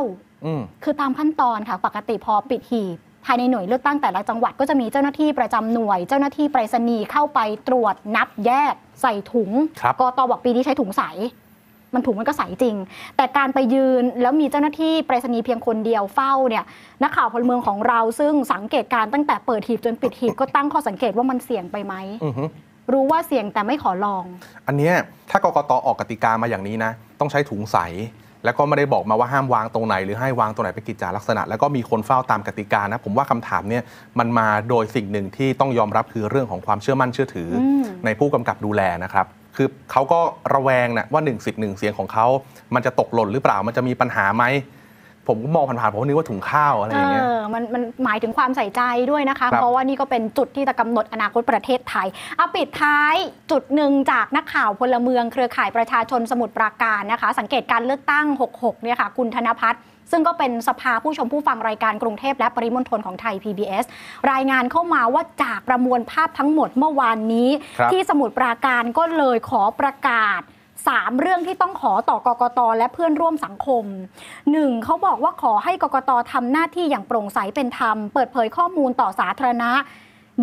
[0.46, 11.04] อืมคือตามขั้นตอนค่ะปกติพอปิดหีบภายในหน่วยเลือกตั้งแต่ละจังหวัดก็จะมีเจ้าหน้าที่ประจำหน่วย เจ้าหน้าที่ไปรษณีย์เข้าไปตรวจนับแยกใส่ถุงครับกตบอกปีนี้ใช้ถุงใส
[11.94, 12.76] มันถุงมันก็ใสจริง
[13.18, 16.64] แต่การไปยืนแล้วมีเจ้าหน้าที่ไปรษณีย์เพียงคนเดียวเฝ้าเนี่ย
[17.04, 22.44] นักข่าวพลเมืองของเราซึ่งสังเกตการณ์ตั้งแต่เปิดหีบจนปิดหีบก็ตั้งข้อสังเกตว่ามันเสี่ยงไปไหมอือฮึ
[22.94, 24.24] รู้ว่าเสี่ยงแต่ไม่ขอลอง
[24.68, 24.94] อันเนี้ย
[25.32, 27.78] ถ้ากกตออกกติกามาอย่างนี้นะ ต้องใช้ถุงใส
[28.46, 33.84] แล้วก็ไม่ได้บอกมาว่าห้ามวางตรงไหน หรือให้วางตรงไหนเป็นกิจจาลักษณะ แล้วก็มีคนเฝ้าตามกติกานะผมว่าคำถามเนี่ย
[34.20, 39.26] มันมาโดยสิ่งหนึ่งที่ต้องยอมรับคือเรื่องของความเชื่อมั่นเชื่อถืออม ในผู้กำกับดูแลนะครับ
[39.62, 40.20] คือเขาก็
[40.54, 42.28] ระแวงนะว่า1สิทธิ์หนึ่งเสียงของเขา
[42.74, 44.46] มันจะตกหล่นหรือเปล่ามันจะมีปัญหาไหม
[45.28, 53.16] ผมก็มองผ่านๆผมก็นึกว่าถุงข้าวอะไรอย่างเงี้ยเออมันมันหมายถึงความใส่ใจด้วยนะคะครับเพราะว่านี่ก็เป็นจุดที่จะกำหนดอนาคตประเทศไทยเอาปิดท้าย
[53.52, 63.86] จุดหนึ่งจากนักข่าวพลเมืองเครือข่ายประชาชนสมุทรปราการนะคะ สังเกตการเลือกตั้ง 66 เนี่ยค่ะ คุณธนพัฒน์ ซึ่งก็เป็นสภาผู้ชมผู้ฟังรายการกรุงเทพและปริมณฑลของไทย PBS
[64.32, 70.42] รายงานเข้ามาว่าจากประมวลภาพทั้งหมดเมื่อวานนี้ครับที่สมุทรปราการก็เลยขอประกาศ
[70.82, 73.84] 3เรื่องที่ต้องขอต่อกกตและเพื่อนร่วมสังคม
[74.36, 74.84] 1.
[74.84, 79.72] เขาบอกว่าขอให้กกตทำหน้าที่อย่างโปร่งใสเป็นธรรม เปิดเผยข้อมูลต่อสาธารณะ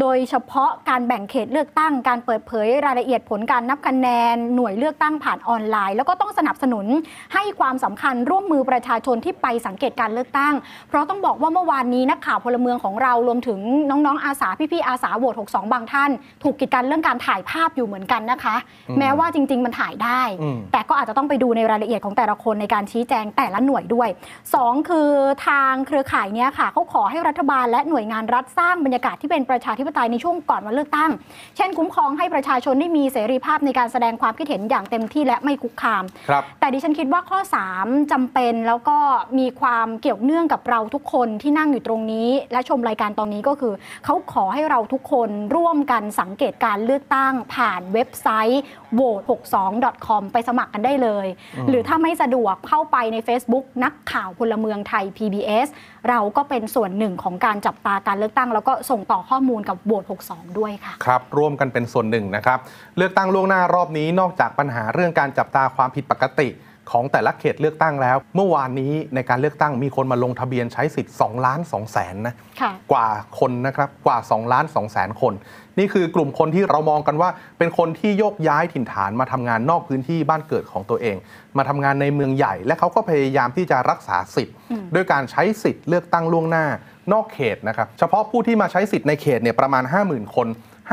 [0.00, 6.86] โดยเฉพาะการแบ่งเขตเลือกตั้ง การเปิดเผยรายละเอียดผลการนับคะแนน หน่วยเลือกตั้งผ่านออนไลน์ แล้วก็ต้องสนับสนุน
[7.34, 10.54] ให้ความสำคัญร่วมมือประชาชนที่ไปสังเกตการเลือกตั้ง
[10.88, 13.58] เพราะต้องบอกว่าเมื่อวานนี้นักข่าวพลเมืองของเรารวมถึง
[13.90, 16.10] น้องๆอาสาพี่ๆอาสาโหวต62 บางท่าน
[16.42, 18.56] ถูกกีดกันเรื่องการถ่ายภาพอยู่เหมือนกันนะคะ
[18.88, 24.08] อืมแม้ว่าจริง ๆ มันถ่ายได้อืมแต่ก็อาจจะต้องไปดูในรายละเอียดของแต่ละคนในการชี้แจงแต่ละหน่วยด้วย
[24.48, 25.10] 2 คือ
[25.46, 31.10] ทางเครือข่ายเนี้ยค่ะเขาขอให้รัฐบาลและหน่วยงานรัฐสร้างบรรยากาศที่เป็นประชาธิปไตยในช่วงก่อนวันเลือกตั้ง
[31.56, 37.38] เช่นคุ้มครองให้ประชาชนได้มีเสรีภาพในการแสดงความคิดเห็นอย่างเต็มที่และไม่คุกคามครับแต่ดิฉันคิดว่าข้อ
[37.74, 38.98] 3จำเป็นแล้วก็
[39.38, 48.62] มีความเกี่ยวเนื่องกับเราทุกคนที่นั่งอยู่ตรงนี้ และชมรายการตอนนี้ก็คือ เขาขอให้เราทุกคนร่วมกันสังเกตการเลือกตั้งผ่านเว็บไซต์
[49.00, 55.68] vote62.com ไปสมัครกันได้เลยอืมหรือถ้าไม่สะดวกเข้าไปใน Facebook นักข่าวพลเมืองไทย PBS
[56.08, 62.58] เราก็เป็นส่วนหนึ่งของการจับตาการเลือกตั้ง แล้วก็ส่งต่อข้อมูลกับโหวต62 ด้วยค่ะ ครับ ร่วมกันเป็นส่วนหนึ่งนะครับ
[62.96, 66.48] เลือกตั้งล่วงหน้ารอบนี้นอกจากปัญหาเรื่องการจับตาความผิดปกติ
[66.90, 75.34] ของแต่ละเขตเลือกตั้งแล้ว เมื่อวานนี้ในการเลือกตั้งมีคนมาลงทะเบียนใช้สิทธิ์2ล้าน2แสนนะค่ะกว่าคนนะครับกว่า2ล้าน2แสนคน
[75.78, 81.16] นี่คือกลุ่มคนที่เรามองกันว่า เป็นคนที่โยกย้ายถิ่นฐานมาทำงานนอกพื้นที่บ้านเกิดของตัวเอง
[81.56, 86.66] มาทำงานในเมืองใหญ่ และเขาก็พยายามที่จะรักษาสิทธิ์อืมด้วยการใช้สิทธิ์เลือกตั้งล่วงหน้า
[87.12, 90.48] นอกเขตนะครับเฉพาะผู้ที่มาใช้สิทธิ์ในเขตเนี่ยประมาณ 50,000 คน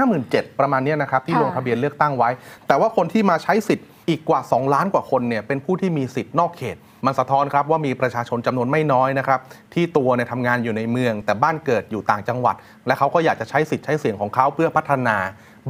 [0.08, 2.30] 57,000 ประมาณเนี้ยนะครับที่ค่ะลงทะเบียนเลือกตั้งไว้
[2.68, 9.40] แต่ว่าคนที่มาใช้สิทธิ์ อีกกว่า 2 ล้านกว่าคนเนี่ยเป็นผู้ที่มีสิทธิ์นอกเขต มันสะท้อนครับว่ามีประชาชนจำนวนไม่น้อยนะครับ
[9.74, 12.56] ที่ตัวเนี่ยทำงานอยู่ในเมือง แต่บ้านเกิดอยู่ต่างจังหวัด
[12.88, 15.18] และเขาก็อยากจะใช้สิทธิ์ใช้เสียงของเขาเพื่อพัฒนา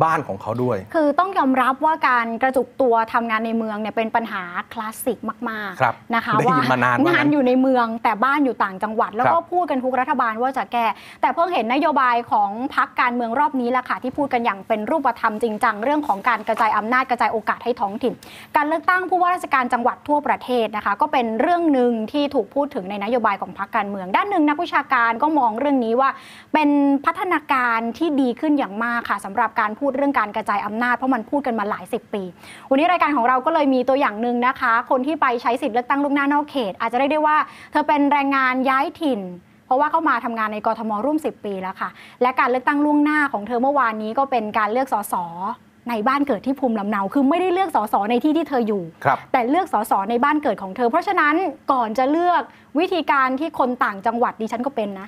[0.04, 5.18] บ้านของเขาด้วย คือต้องยอมรับว่าการกระจุกตัวทำงานในเมืองเนี่ยเป็นปัญหาคลาสสิก
[5.50, 10.86] มากครับๆนะคะได้ว่ายินมานานว่างั้นงานอยู่ในเมืองแต่บ้านอยู่ต่างจังหวัด แล้วก็ครับพูดกันทุกรัฐบาลว่าจะแก้
[11.22, 18.14] แต่เพิ่งเห็นนโยบายของพักการเมืองรอบนี้แหละค่ะที่พูดกันอย่างเป็นรูปธรรมจริงจังเรื่องของการกระจายอำนาจกระจายโอกาสให้ท้องถิ่น
[18.56, 26.10] การเลือกตั้งผู้ว่าราชการจังหวัดทั่วประเทศนะคะก็เป็นเรื่องหนึ่งที่ถูกพูดถึงในนโยบายของพรรคการเมือง ด้านหนึ่งนักวิชาการก็มองเรื่องนี้ว่า
[26.54, 26.70] เป็น
[27.06, 32.24] พัฒนาการที่ดีขึ้นอย่างมากค่ะสำหรับการพูดเรื่องการกระจายอำนาจเพราะมันพูดกันมาหลายสิบปี
[32.70, 37.38] วันนี้รายการของเราก็เลยมีตัวอย่างหนึ่งนะคะ คนที่ไปใช้สิทธิ์เลือกตั้งล่วงหน้านอกเขต อาจจะได้ได้ว่า
[37.72, 39.22] เธอเป็นแรงงานย้ายถิ่น
[39.66, 41.90] เพราะว่าเข้ามาทำงานในกทมร่วม 10 ปีแล้วค่ะ
[42.22, 45.16] และการเลือกตั้งล่วงหน้าของเธอเมื่อวานนี้ก็เป็นการเลือกสส
[45.90, 51.36] ในบ้านเกิดที่ภูมิลำเนา คือไม่ได้เลือกสสในที่ที่เธออยู่ครับแต่เลือกสสในบ้านเกิดของเธอ เพราะฉะนั้น
[51.72, 52.42] ก่อนจะเลือก
[52.80, 55.08] วิธีการที่คนต่างจังหวัดดิฉันก็เป็นนะ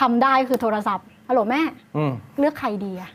[0.00, 1.60] ทำได้คือโทรศัพท์ฮัลโหลแม่
[1.96, 3.10] อืมเลือกใครดีอะ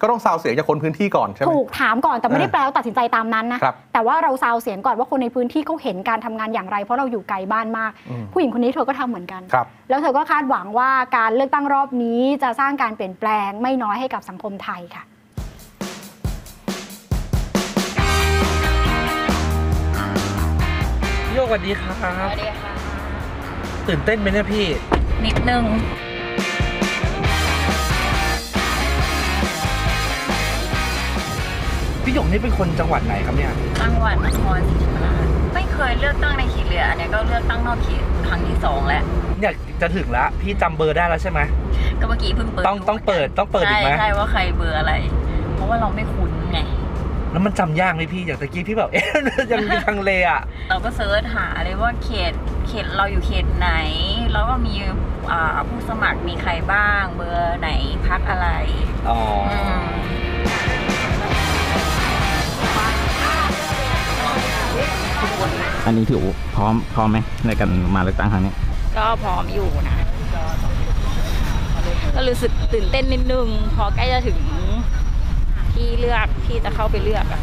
[0.00, 15.04] ก็ต้องซาวเสียงจากคนพื้นที่ก่อนใช่ไหมถูกถามก่อนแต่ไม่ได้เออแปลว่าตัดสินใจตามนั้นนะครับแต่ว่าเราซาวเสียงก่อนว่าคนในพื้นที่เขาเห็นการทำงานอย่างไร เพราะเราอยู่ไกลบ้านมากอืมผู้หญิงคนนี้เธอก็ทำเหมือนกันครับแล้วเธอก็คาดหวังว่าการเลือกตั้งรอบนี้จะสร้างการเปลี่ยนแปลงไม่น้อยให้กับสังคมไทยค่ะ
[21.32, 22.72] โยกสวัสดีครับสวัสดีค่ะ
[23.88, 24.66] ตื่นเต้นไหมเนี่ยพี่
[25.24, 25.64] นิดนึง
[32.08, 39.02] พี่หยกนี่เป็นคนจังหวัดไหนครับเนี่ย จังหวัดนครศรีธรรมราชไม่เคยเลือกตั้งในเขตเลยอันเนี้ยก็เลือกตั้งนอกเขตครั้งที่สองแล้ว
[39.40, 41.40] เนี่ยจะถึงแล้วพี่จำเบอร์ได้แล้วใช่ไหม
[42.00, 44.92] ก็เมื่อกี้เพิ่งเปิดต้องต้องเปิดต้องเปิดอีกไหมใช่ใช่ว่าใครเบอร์อะไร
[45.54, 46.58] เพราะว่าเราไม่คุ้นไง
[47.32, 49.06] แล้วมันจำยากไหมพี่อย่างตะกี้พี่แบบเอ๊ะ
[49.52, 52.32] ยังมีทางเลอะ เราก็เซิร์ชหาเลยว่าเขต
[52.68, 53.70] เขตเราอยู่เขตไหน
[54.32, 54.74] แล้วก็มี
[55.30, 57.70] อ่าผู้สมัครมีใครบ้างเบอร์ไหน
[58.06, 58.48] พักอะไร
[59.08, 59.18] อ๋อ
[65.88, 66.20] อันนี้ถือ
[66.56, 68.52] พร้อมพร้อมไหมในการมาเลือกตั้งครั้งนี้
[68.96, 69.96] ก็พร้อมอยู่นะ
[72.14, 73.46] ก็รู้สึกตื่นเต้นนิดนึง
[73.76, 74.38] พอใกล้จะถึง
[75.72, 77.40] ที่เลือกที่จะเข้าไปเลือกอะ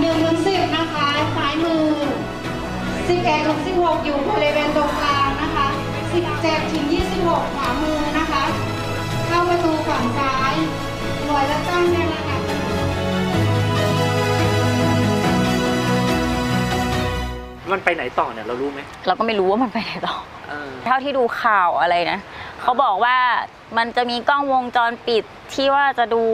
[0.00, 1.84] หนึ่งถึงสิบนะคะซ้ายมือ
[3.08, 5.66] สิบเอ็ดถึงสิบหกอยู่บริเวณตรงกลางนะคะ
[6.12, 8.03] สิบเจ็ดถึงยี่สิบหกขวามือ
[9.64, 10.54] นะคะเข้าประตูฝั่งซ้าย
[11.26, 12.36] หน่วยเลือกตั้งเนี่ยนะคะ
[17.70, 20.16] มันไปไหนต่อเนี่ยเรารู้ไหมเราก็ไม่รู้ว่ามันไปไหนต่อ
[20.84, 22.18] เท่าที่ดูข่าวอะไรนะ
[22.62, 23.16] เขาบอกว่า
[23.76, 25.24] มันจะมีกล้องวงจรปิด
[25.54, 26.24] ที่ว่าจะดู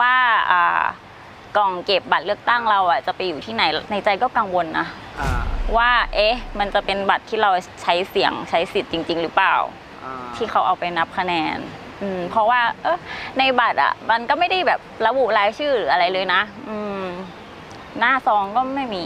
[0.00, 0.14] ว่า
[0.50, 0.84] อ่า
[1.56, 4.86] กล่องเก็บบัตรเลือกตั้งเราอะจะไปอยู่ที่ไหนในใจก็กังวลนะ
[5.20, 5.30] อ่า
[5.76, 7.50] ว่า เอ๊ะ มันจะเป็นบัตรที่เรา
[7.82, 9.54] ใช้เสียงใช้สิทธิ์จริง ๆ หรือเปล่า
[10.04, 11.58] อ่าที่เขาเอาไปนับคะแนน
[12.02, 12.98] อืมเพราะว่า เออ
[13.38, 17.04] ในบัตรอะ มันก็ไม่ได้แบบระบุรายชื่อหรืออะไรเลยนะ อืม
[17.98, 19.04] หน้าซองก็ไม่มี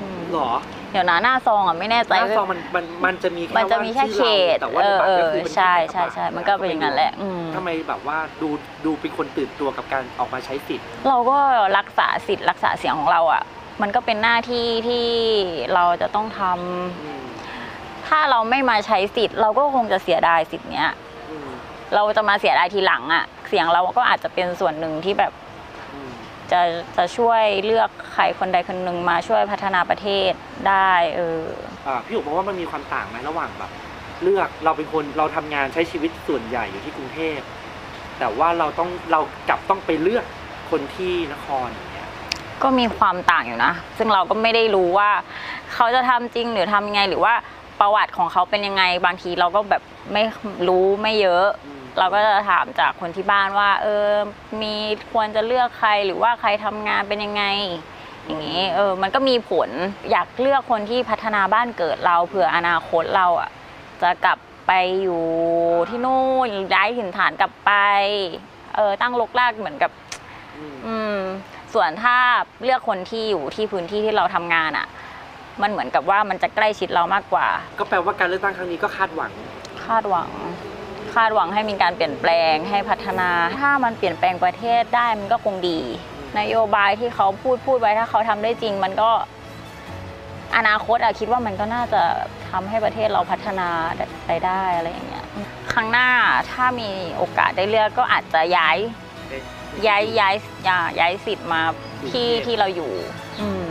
[0.00, 0.50] อืมหรอ
[0.92, 8.48] เดี๋ยวนะหน้าซองอะไม่แน่ใจ หน้าว่าซองมันมันมันจะมีแค่มันจะมีแค่ว่าเขชื่อตเราแต่ว่าเอในอบัตรเอก็อคือเป็นใช่แค่ใช่กระบะใช่มันก็เป็นอย่างนั้นแหละอืม ทำไมแบบว่าดู
[8.84, 11.38] ดูเป็นคนตื่นตัวกับการออกมาใช้สิทธิ์ เราก็
[11.78, 13.42] รักษาสิทธิ์รักษาเสียงของเราอะ
[13.82, 15.06] มันก็เป็นหน้าที่ที่
[15.74, 20.90] เราจะต้องทำ ถ้าเราไม่มาใช้สิทธิ์ เราก็คงจะเสียดายสิทธิ์เนี้ย
[21.94, 25.32] เราจะมาเสียดายทีหลังอะ เสียงเราก็อาจจะเป็นส่วนหนึ่งที่แบบ
[26.52, 26.60] จะ
[26.96, 30.32] จะช่วยเลือกใครคนใดคนหนึ่งมาช่วยพัฒนาประเทศ
[30.68, 31.40] ได้เออ
[31.86, 33.70] อ่าพี่หยกมองว่ามันมีความต่างไหมระหว่างแบบ
[34.22, 37.38] เลือกเราเป็นคนเราทำงานใช้ชีวิตส่วนใหญ่อยู่ที่กรุงเทพ
[38.18, 40.24] แต่ว่าเราต้องเรากลับต้องไปเลือก
[40.70, 42.08] คนที่นครอย่างเงี้ย
[42.62, 45.10] ก็มีความต่างอยู่นะ ซึ่งเราก็ไม่ได้รู้ว่า
[45.74, 47.34] เขาจะทำจริงหรือทำยังไงหรือว่า
[47.80, 50.22] ประวัติของเขาเป็นยังไง บางทีเราก็แบบไม่
[50.68, 51.46] รู้ไม่เยอะ
[51.98, 54.08] เราก็จะถามจากคนที่บ้านว่า เออ
[54.62, 54.74] มี
[55.12, 57.44] ควรจะเลือกใครหรือว่าใครทำงานเป็นยังไง
[58.24, 59.68] อย่างนี้ เออ มันก็มีผล
[60.10, 63.50] อยากเลือกคนที่พัฒนาบ้านเกิดเราเผื่ออนาคตเราอะ
[64.02, 65.22] จะกลับไปอยู่
[65.88, 67.72] ที่นู่นย้ายถิ่นฐานกลับไป
[68.76, 69.90] เออ ตั้งลกลากเหมือนกับ
[70.86, 71.18] อืม
[71.74, 72.16] ส่วนถ้า
[72.64, 74.86] เลือกคนที่อยู่ที่พื้นที่ที่เราทำงานอะ
[75.62, 79.32] มันเหมือนกับว่ามันจะใกล้ชิดเรามากกว่า ก็แปลว่าการเลือกตั้งครั้งนี้ก็คาดหวัง
[79.86, 80.28] คาดหวัง
[81.14, 85.80] คาดหวังให้มีการเปลี่ยนแปลงให้พัฒนา ถ้ามันเปลี่ยนแปลงประเทศได้มันก็คงดี
[86.38, 89.10] นโยบายที่เขาพูดพูดไว้ถ้าเขาทำได้จริง มันก็
[90.56, 92.02] อนาคตอะคิดว่ามันก็น่าจะ
[92.50, 93.68] ทำให้ประเทศเราพัฒนา
[94.26, 95.26] ไปได้อะไรอย่างเงี้ย
[95.72, 96.08] ครั้งหน้า
[96.52, 98.76] ถ้ามีโอกาสได้เลือกก็อาจจะย้าย
[99.86, 100.34] ย้ายย้าย
[100.68, 101.62] ย้ายย้ายสิทธิ์มา
[102.10, 102.92] ที่ที่เราอยู่
[103.40, 103.68] อืม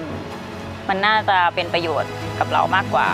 [0.89, 3.07] มันน่าจะเป็นประโยชน์กับเรามากกว่า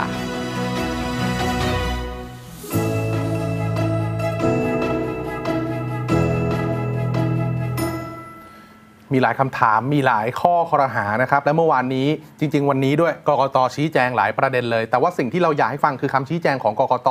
[9.13, 12.07] มีหลายคำถาม มีหลายข้อคอรหานะครับ และเมื่อวานนี้
[12.39, 17.09] จริง ๆ วันนี้ด้วยกกตชี้แจงหลายประเด็นเลย แต่ว่าสิ่งที่เราอยากให้ฟังคือคำชี้แจงของกกต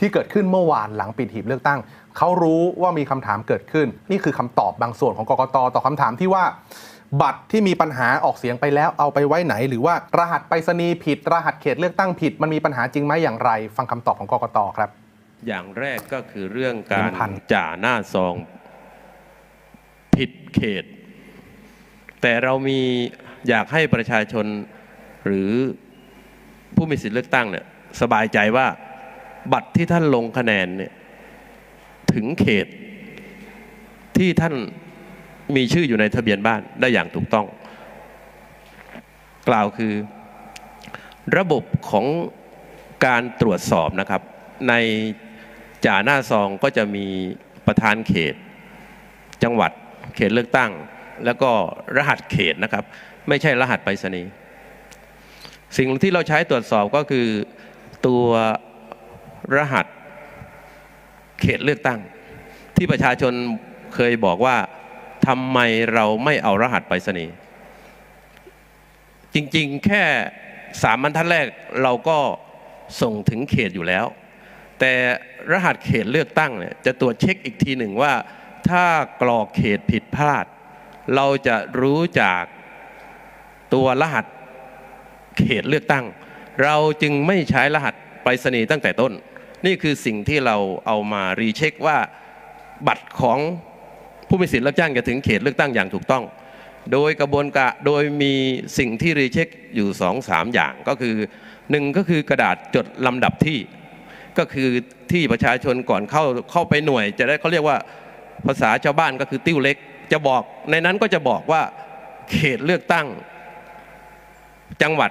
[0.00, 1.78] ที่เกิดขึ้นเมื่อวานหลังปิดหีบเลือกตั้ง
[2.16, 6.44] เขารู้ว่ามีคำถามเกิดขึ้น นี่คือคำตอบบางส่วนของกกตต่อคำถามที่ว่า
[7.22, 14.90] บัตรที่มีปัญหาออกเสียงไปแล้วเอาไปไว้ไหน หรือว่ารหัสไปรษณีย์ผิด รหัสเขตเลือกตั้งผิด มันมีปัญหาจริงไหมอย่างไร ฟังคำตอบของกกตครับ
[15.46, 18.34] อย่างแรกก็คือเรื่องการหนึ่งพันจ่าหน้าซอง
[20.14, 20.84] ผิดเขต
[22.20, 22.80] แต่เรามี
[23.48, 24.46] อยากให้ประชาชน
[25.24, 25.50] หรือ
[26.76, 27.64] ผู้มีสิทธิเลือกตั้งเนี่ย
[28.00, 28.66] สบายใจว่า
[29.52, 30.92] บัตรที่ท่านลงคะแนนเนี่ย
[32.12, 32.66] ถึงเขต
[34.16, 34.54] ที่ท่าน
[35.56, 37.46] มีชื่ออยู่ในทะเบียนบ้านได้อย่างถูกต้อง
[39.48, 39.94] กล่าวคือ
[41.36, 42.06] ระบบของ
[43.06, 44.22] การตรวจสอบนะครับ
[44.68, 44.74] ใน
[45.86, 47.06] จ่าหน้าซองก็จะมี
[47.66, 48.34] ประธานเขต
[49.42, 49.70] จังหวัด
[50.16, 50.70] เขตเลือกตั้ง
[51.24, 51.50] แล้วก็
[51.96, 52.84] รหัสเขตนะครับ
[53.28, 54.30] ไม่ใช่รหัสไปรษณีย์
[55.78, 57.26] สิ่งที่เราใช้ตรวจสอบก็คือ
[58.06, 58.26] ตัว
[59.56, 59.86] รหัส
[61.40, 62.00] เขตเลือกตั้ง
[62.76, 63.32] ที่ประชาชน
[63.94, 64.56] เคยบอกว่า
[65.26, 65.58] ทำไม
[65.94, 67.32] เราไม่เอารหัสไปรษณีย์
[69.34, 70.04] จริงๆ แค่
[70.82, 71.46] สามบรรทัดแรก
[71.82, 72.18] เราก็
[73.00, 74.06] ส่งถึงเขตอยู่แล้ว
[74.80, 74.92] แต่
[75.52, 78.12] รหัสเขตเลือกตั้งเนี่ยจะตรวจเช็คอีกทีหนึ่งว่า
[78.68, 78.84] ถ้า
[79.22, 80.46] กรอกเขตผิดพลาด
[81.14, 82.42] เราจะรู้จาก
[83.74, 84.26] ตัวรหัส
[85.38, 86.04] เขตเลือกตั้ง
[86.64, 89.12] เราจึงไม่ใช้รหัสไปรษณีย์ตั้งแต่ต้น
[89.66, 91.98] นี่คือสิ่งที่เราเอามารีเช็คว่า
[92.86, 93.38] บัตรของ
[94.28, 96.24] ผู้มีสิทธิ์รับจ้างจะถึงเขตเลือกตั้งอย่างถูกต้อง
[96.92, 98.34] โดยกระบวนการโดยมี
[98.78, 101.14] สิ่งที่รีเช็คอยู่สองสามอย่างก็คือ
[101.70, 103.58] หนึ่งก็คือกระดาษจดลำดับที่
[104.38, 104.68] ก็คือ
[105.12, 107.76] ที่ประชาชนก่อนเข้าเข้าไปหน่วย จะได้เขาเรียกว่า
[108.46, 109.76] ภาษาชาวบ้านก็คือติ้วเล็ก
[110.12, 111.62] จะบอกในนั้นก็จะบอกว่า
[112.30, 113.06] เขตเลือกตั้ง
[114.82, 115.10] จังหวัด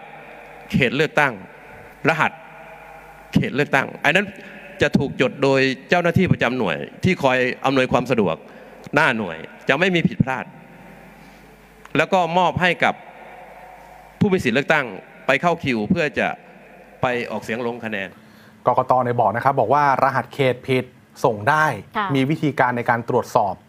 [0.71, 1.33] เขตเลือกตั้ง
[2.09, 2.31] รหัส
[3.33, 4.25] เขตเลือกตั้งอันนั้น
[4.81, 8.35] จะถูกจดโดยเจ้าหน้าที่ประจำหน่วย ที่คอยอำนวยความสะดวก
[8.95, 9.37] หน้าหน่วย
[9.69, 10.45] จะไม่มีผิดพลาด
[11.97, 12.93] แล้วก็มอบให้กับ
[14.19, 14.85] ผู้มีสิทธิเลือกตั้ง
[15.27, 16.27] ไปเข้าคิวเพื่อจะ
[17.01, 18.09] ไปออกเสียงลงคะแนน
[18.65, 20.85] กกตในยบอกนะครับ บอกว่ารหัสเขตผิด
[21.25, 21.65] ส่งได้
[21.97, 23.63] ค่ะมีวิธีการในการตรวจสอบเอ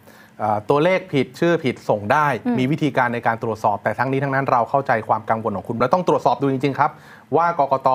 [0.69, 6.91] ตัวเลขผิดชื่อผิดส่งได้อืมมีวิธีการในการตรวจสอบ แต่ทั้งนี้ทั้งนั้นเราเข้าใจความกังวลของคุณ และต้องตรวจสอบดูจริง ๆ ครับ
[7.37, 7.89] ว่ากกต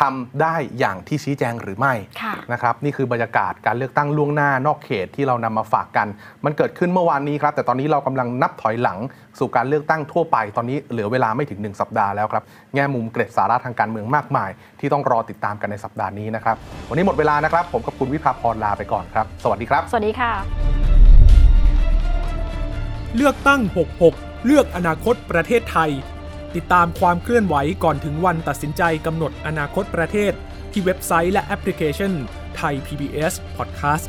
[0.00, 6.06] ทำได้อย่างที่ชี้แจงหรือไม่ค่ะนะครับนี่คือบรรยากาศการเลือกตั้งล่วงหน้านอกเขตที่เรานำมาฝากกัน
[6.44, 8.98] มันเกิดขึ้นเมื่อวานนี้ครับ แต่ตอนนี้เรากำลังนับถอยหลัง
[9.38, 12.42] สู่การเลือกตั้งทั่วไป ตอนนี้เหลือเวลาไม่ถึง 1 สัปดาห์แล้วครับ
[12.74, 16.56] แง่มุมเกร็ดสาระทางการเมืองมากมาย ที่ต้องรอติดตามกันในสัปดาห์นี้นะครับ
[16.88, 20.32] วันนี้หมดเวลานะครับ ผมกับคุณวิภาพรลาไปก่อนครับ สวัสดีครับ สวัสดีค่ะ
[23.16, 23.60] เลือกตั้ง
[24.04, 25.90] 66 เลือกอนาคตประเทศไทย
[26.54, 30.32] ติดตามความเคลื่อนไหวก่อนถึงวันตัดสินใจกำหนดอนาคตประเทศ
[30.72, 32.12] ที่เว็บไซต์และแอปพลิเคชัน
[32.56, 34.06] ไทย PBS Podcast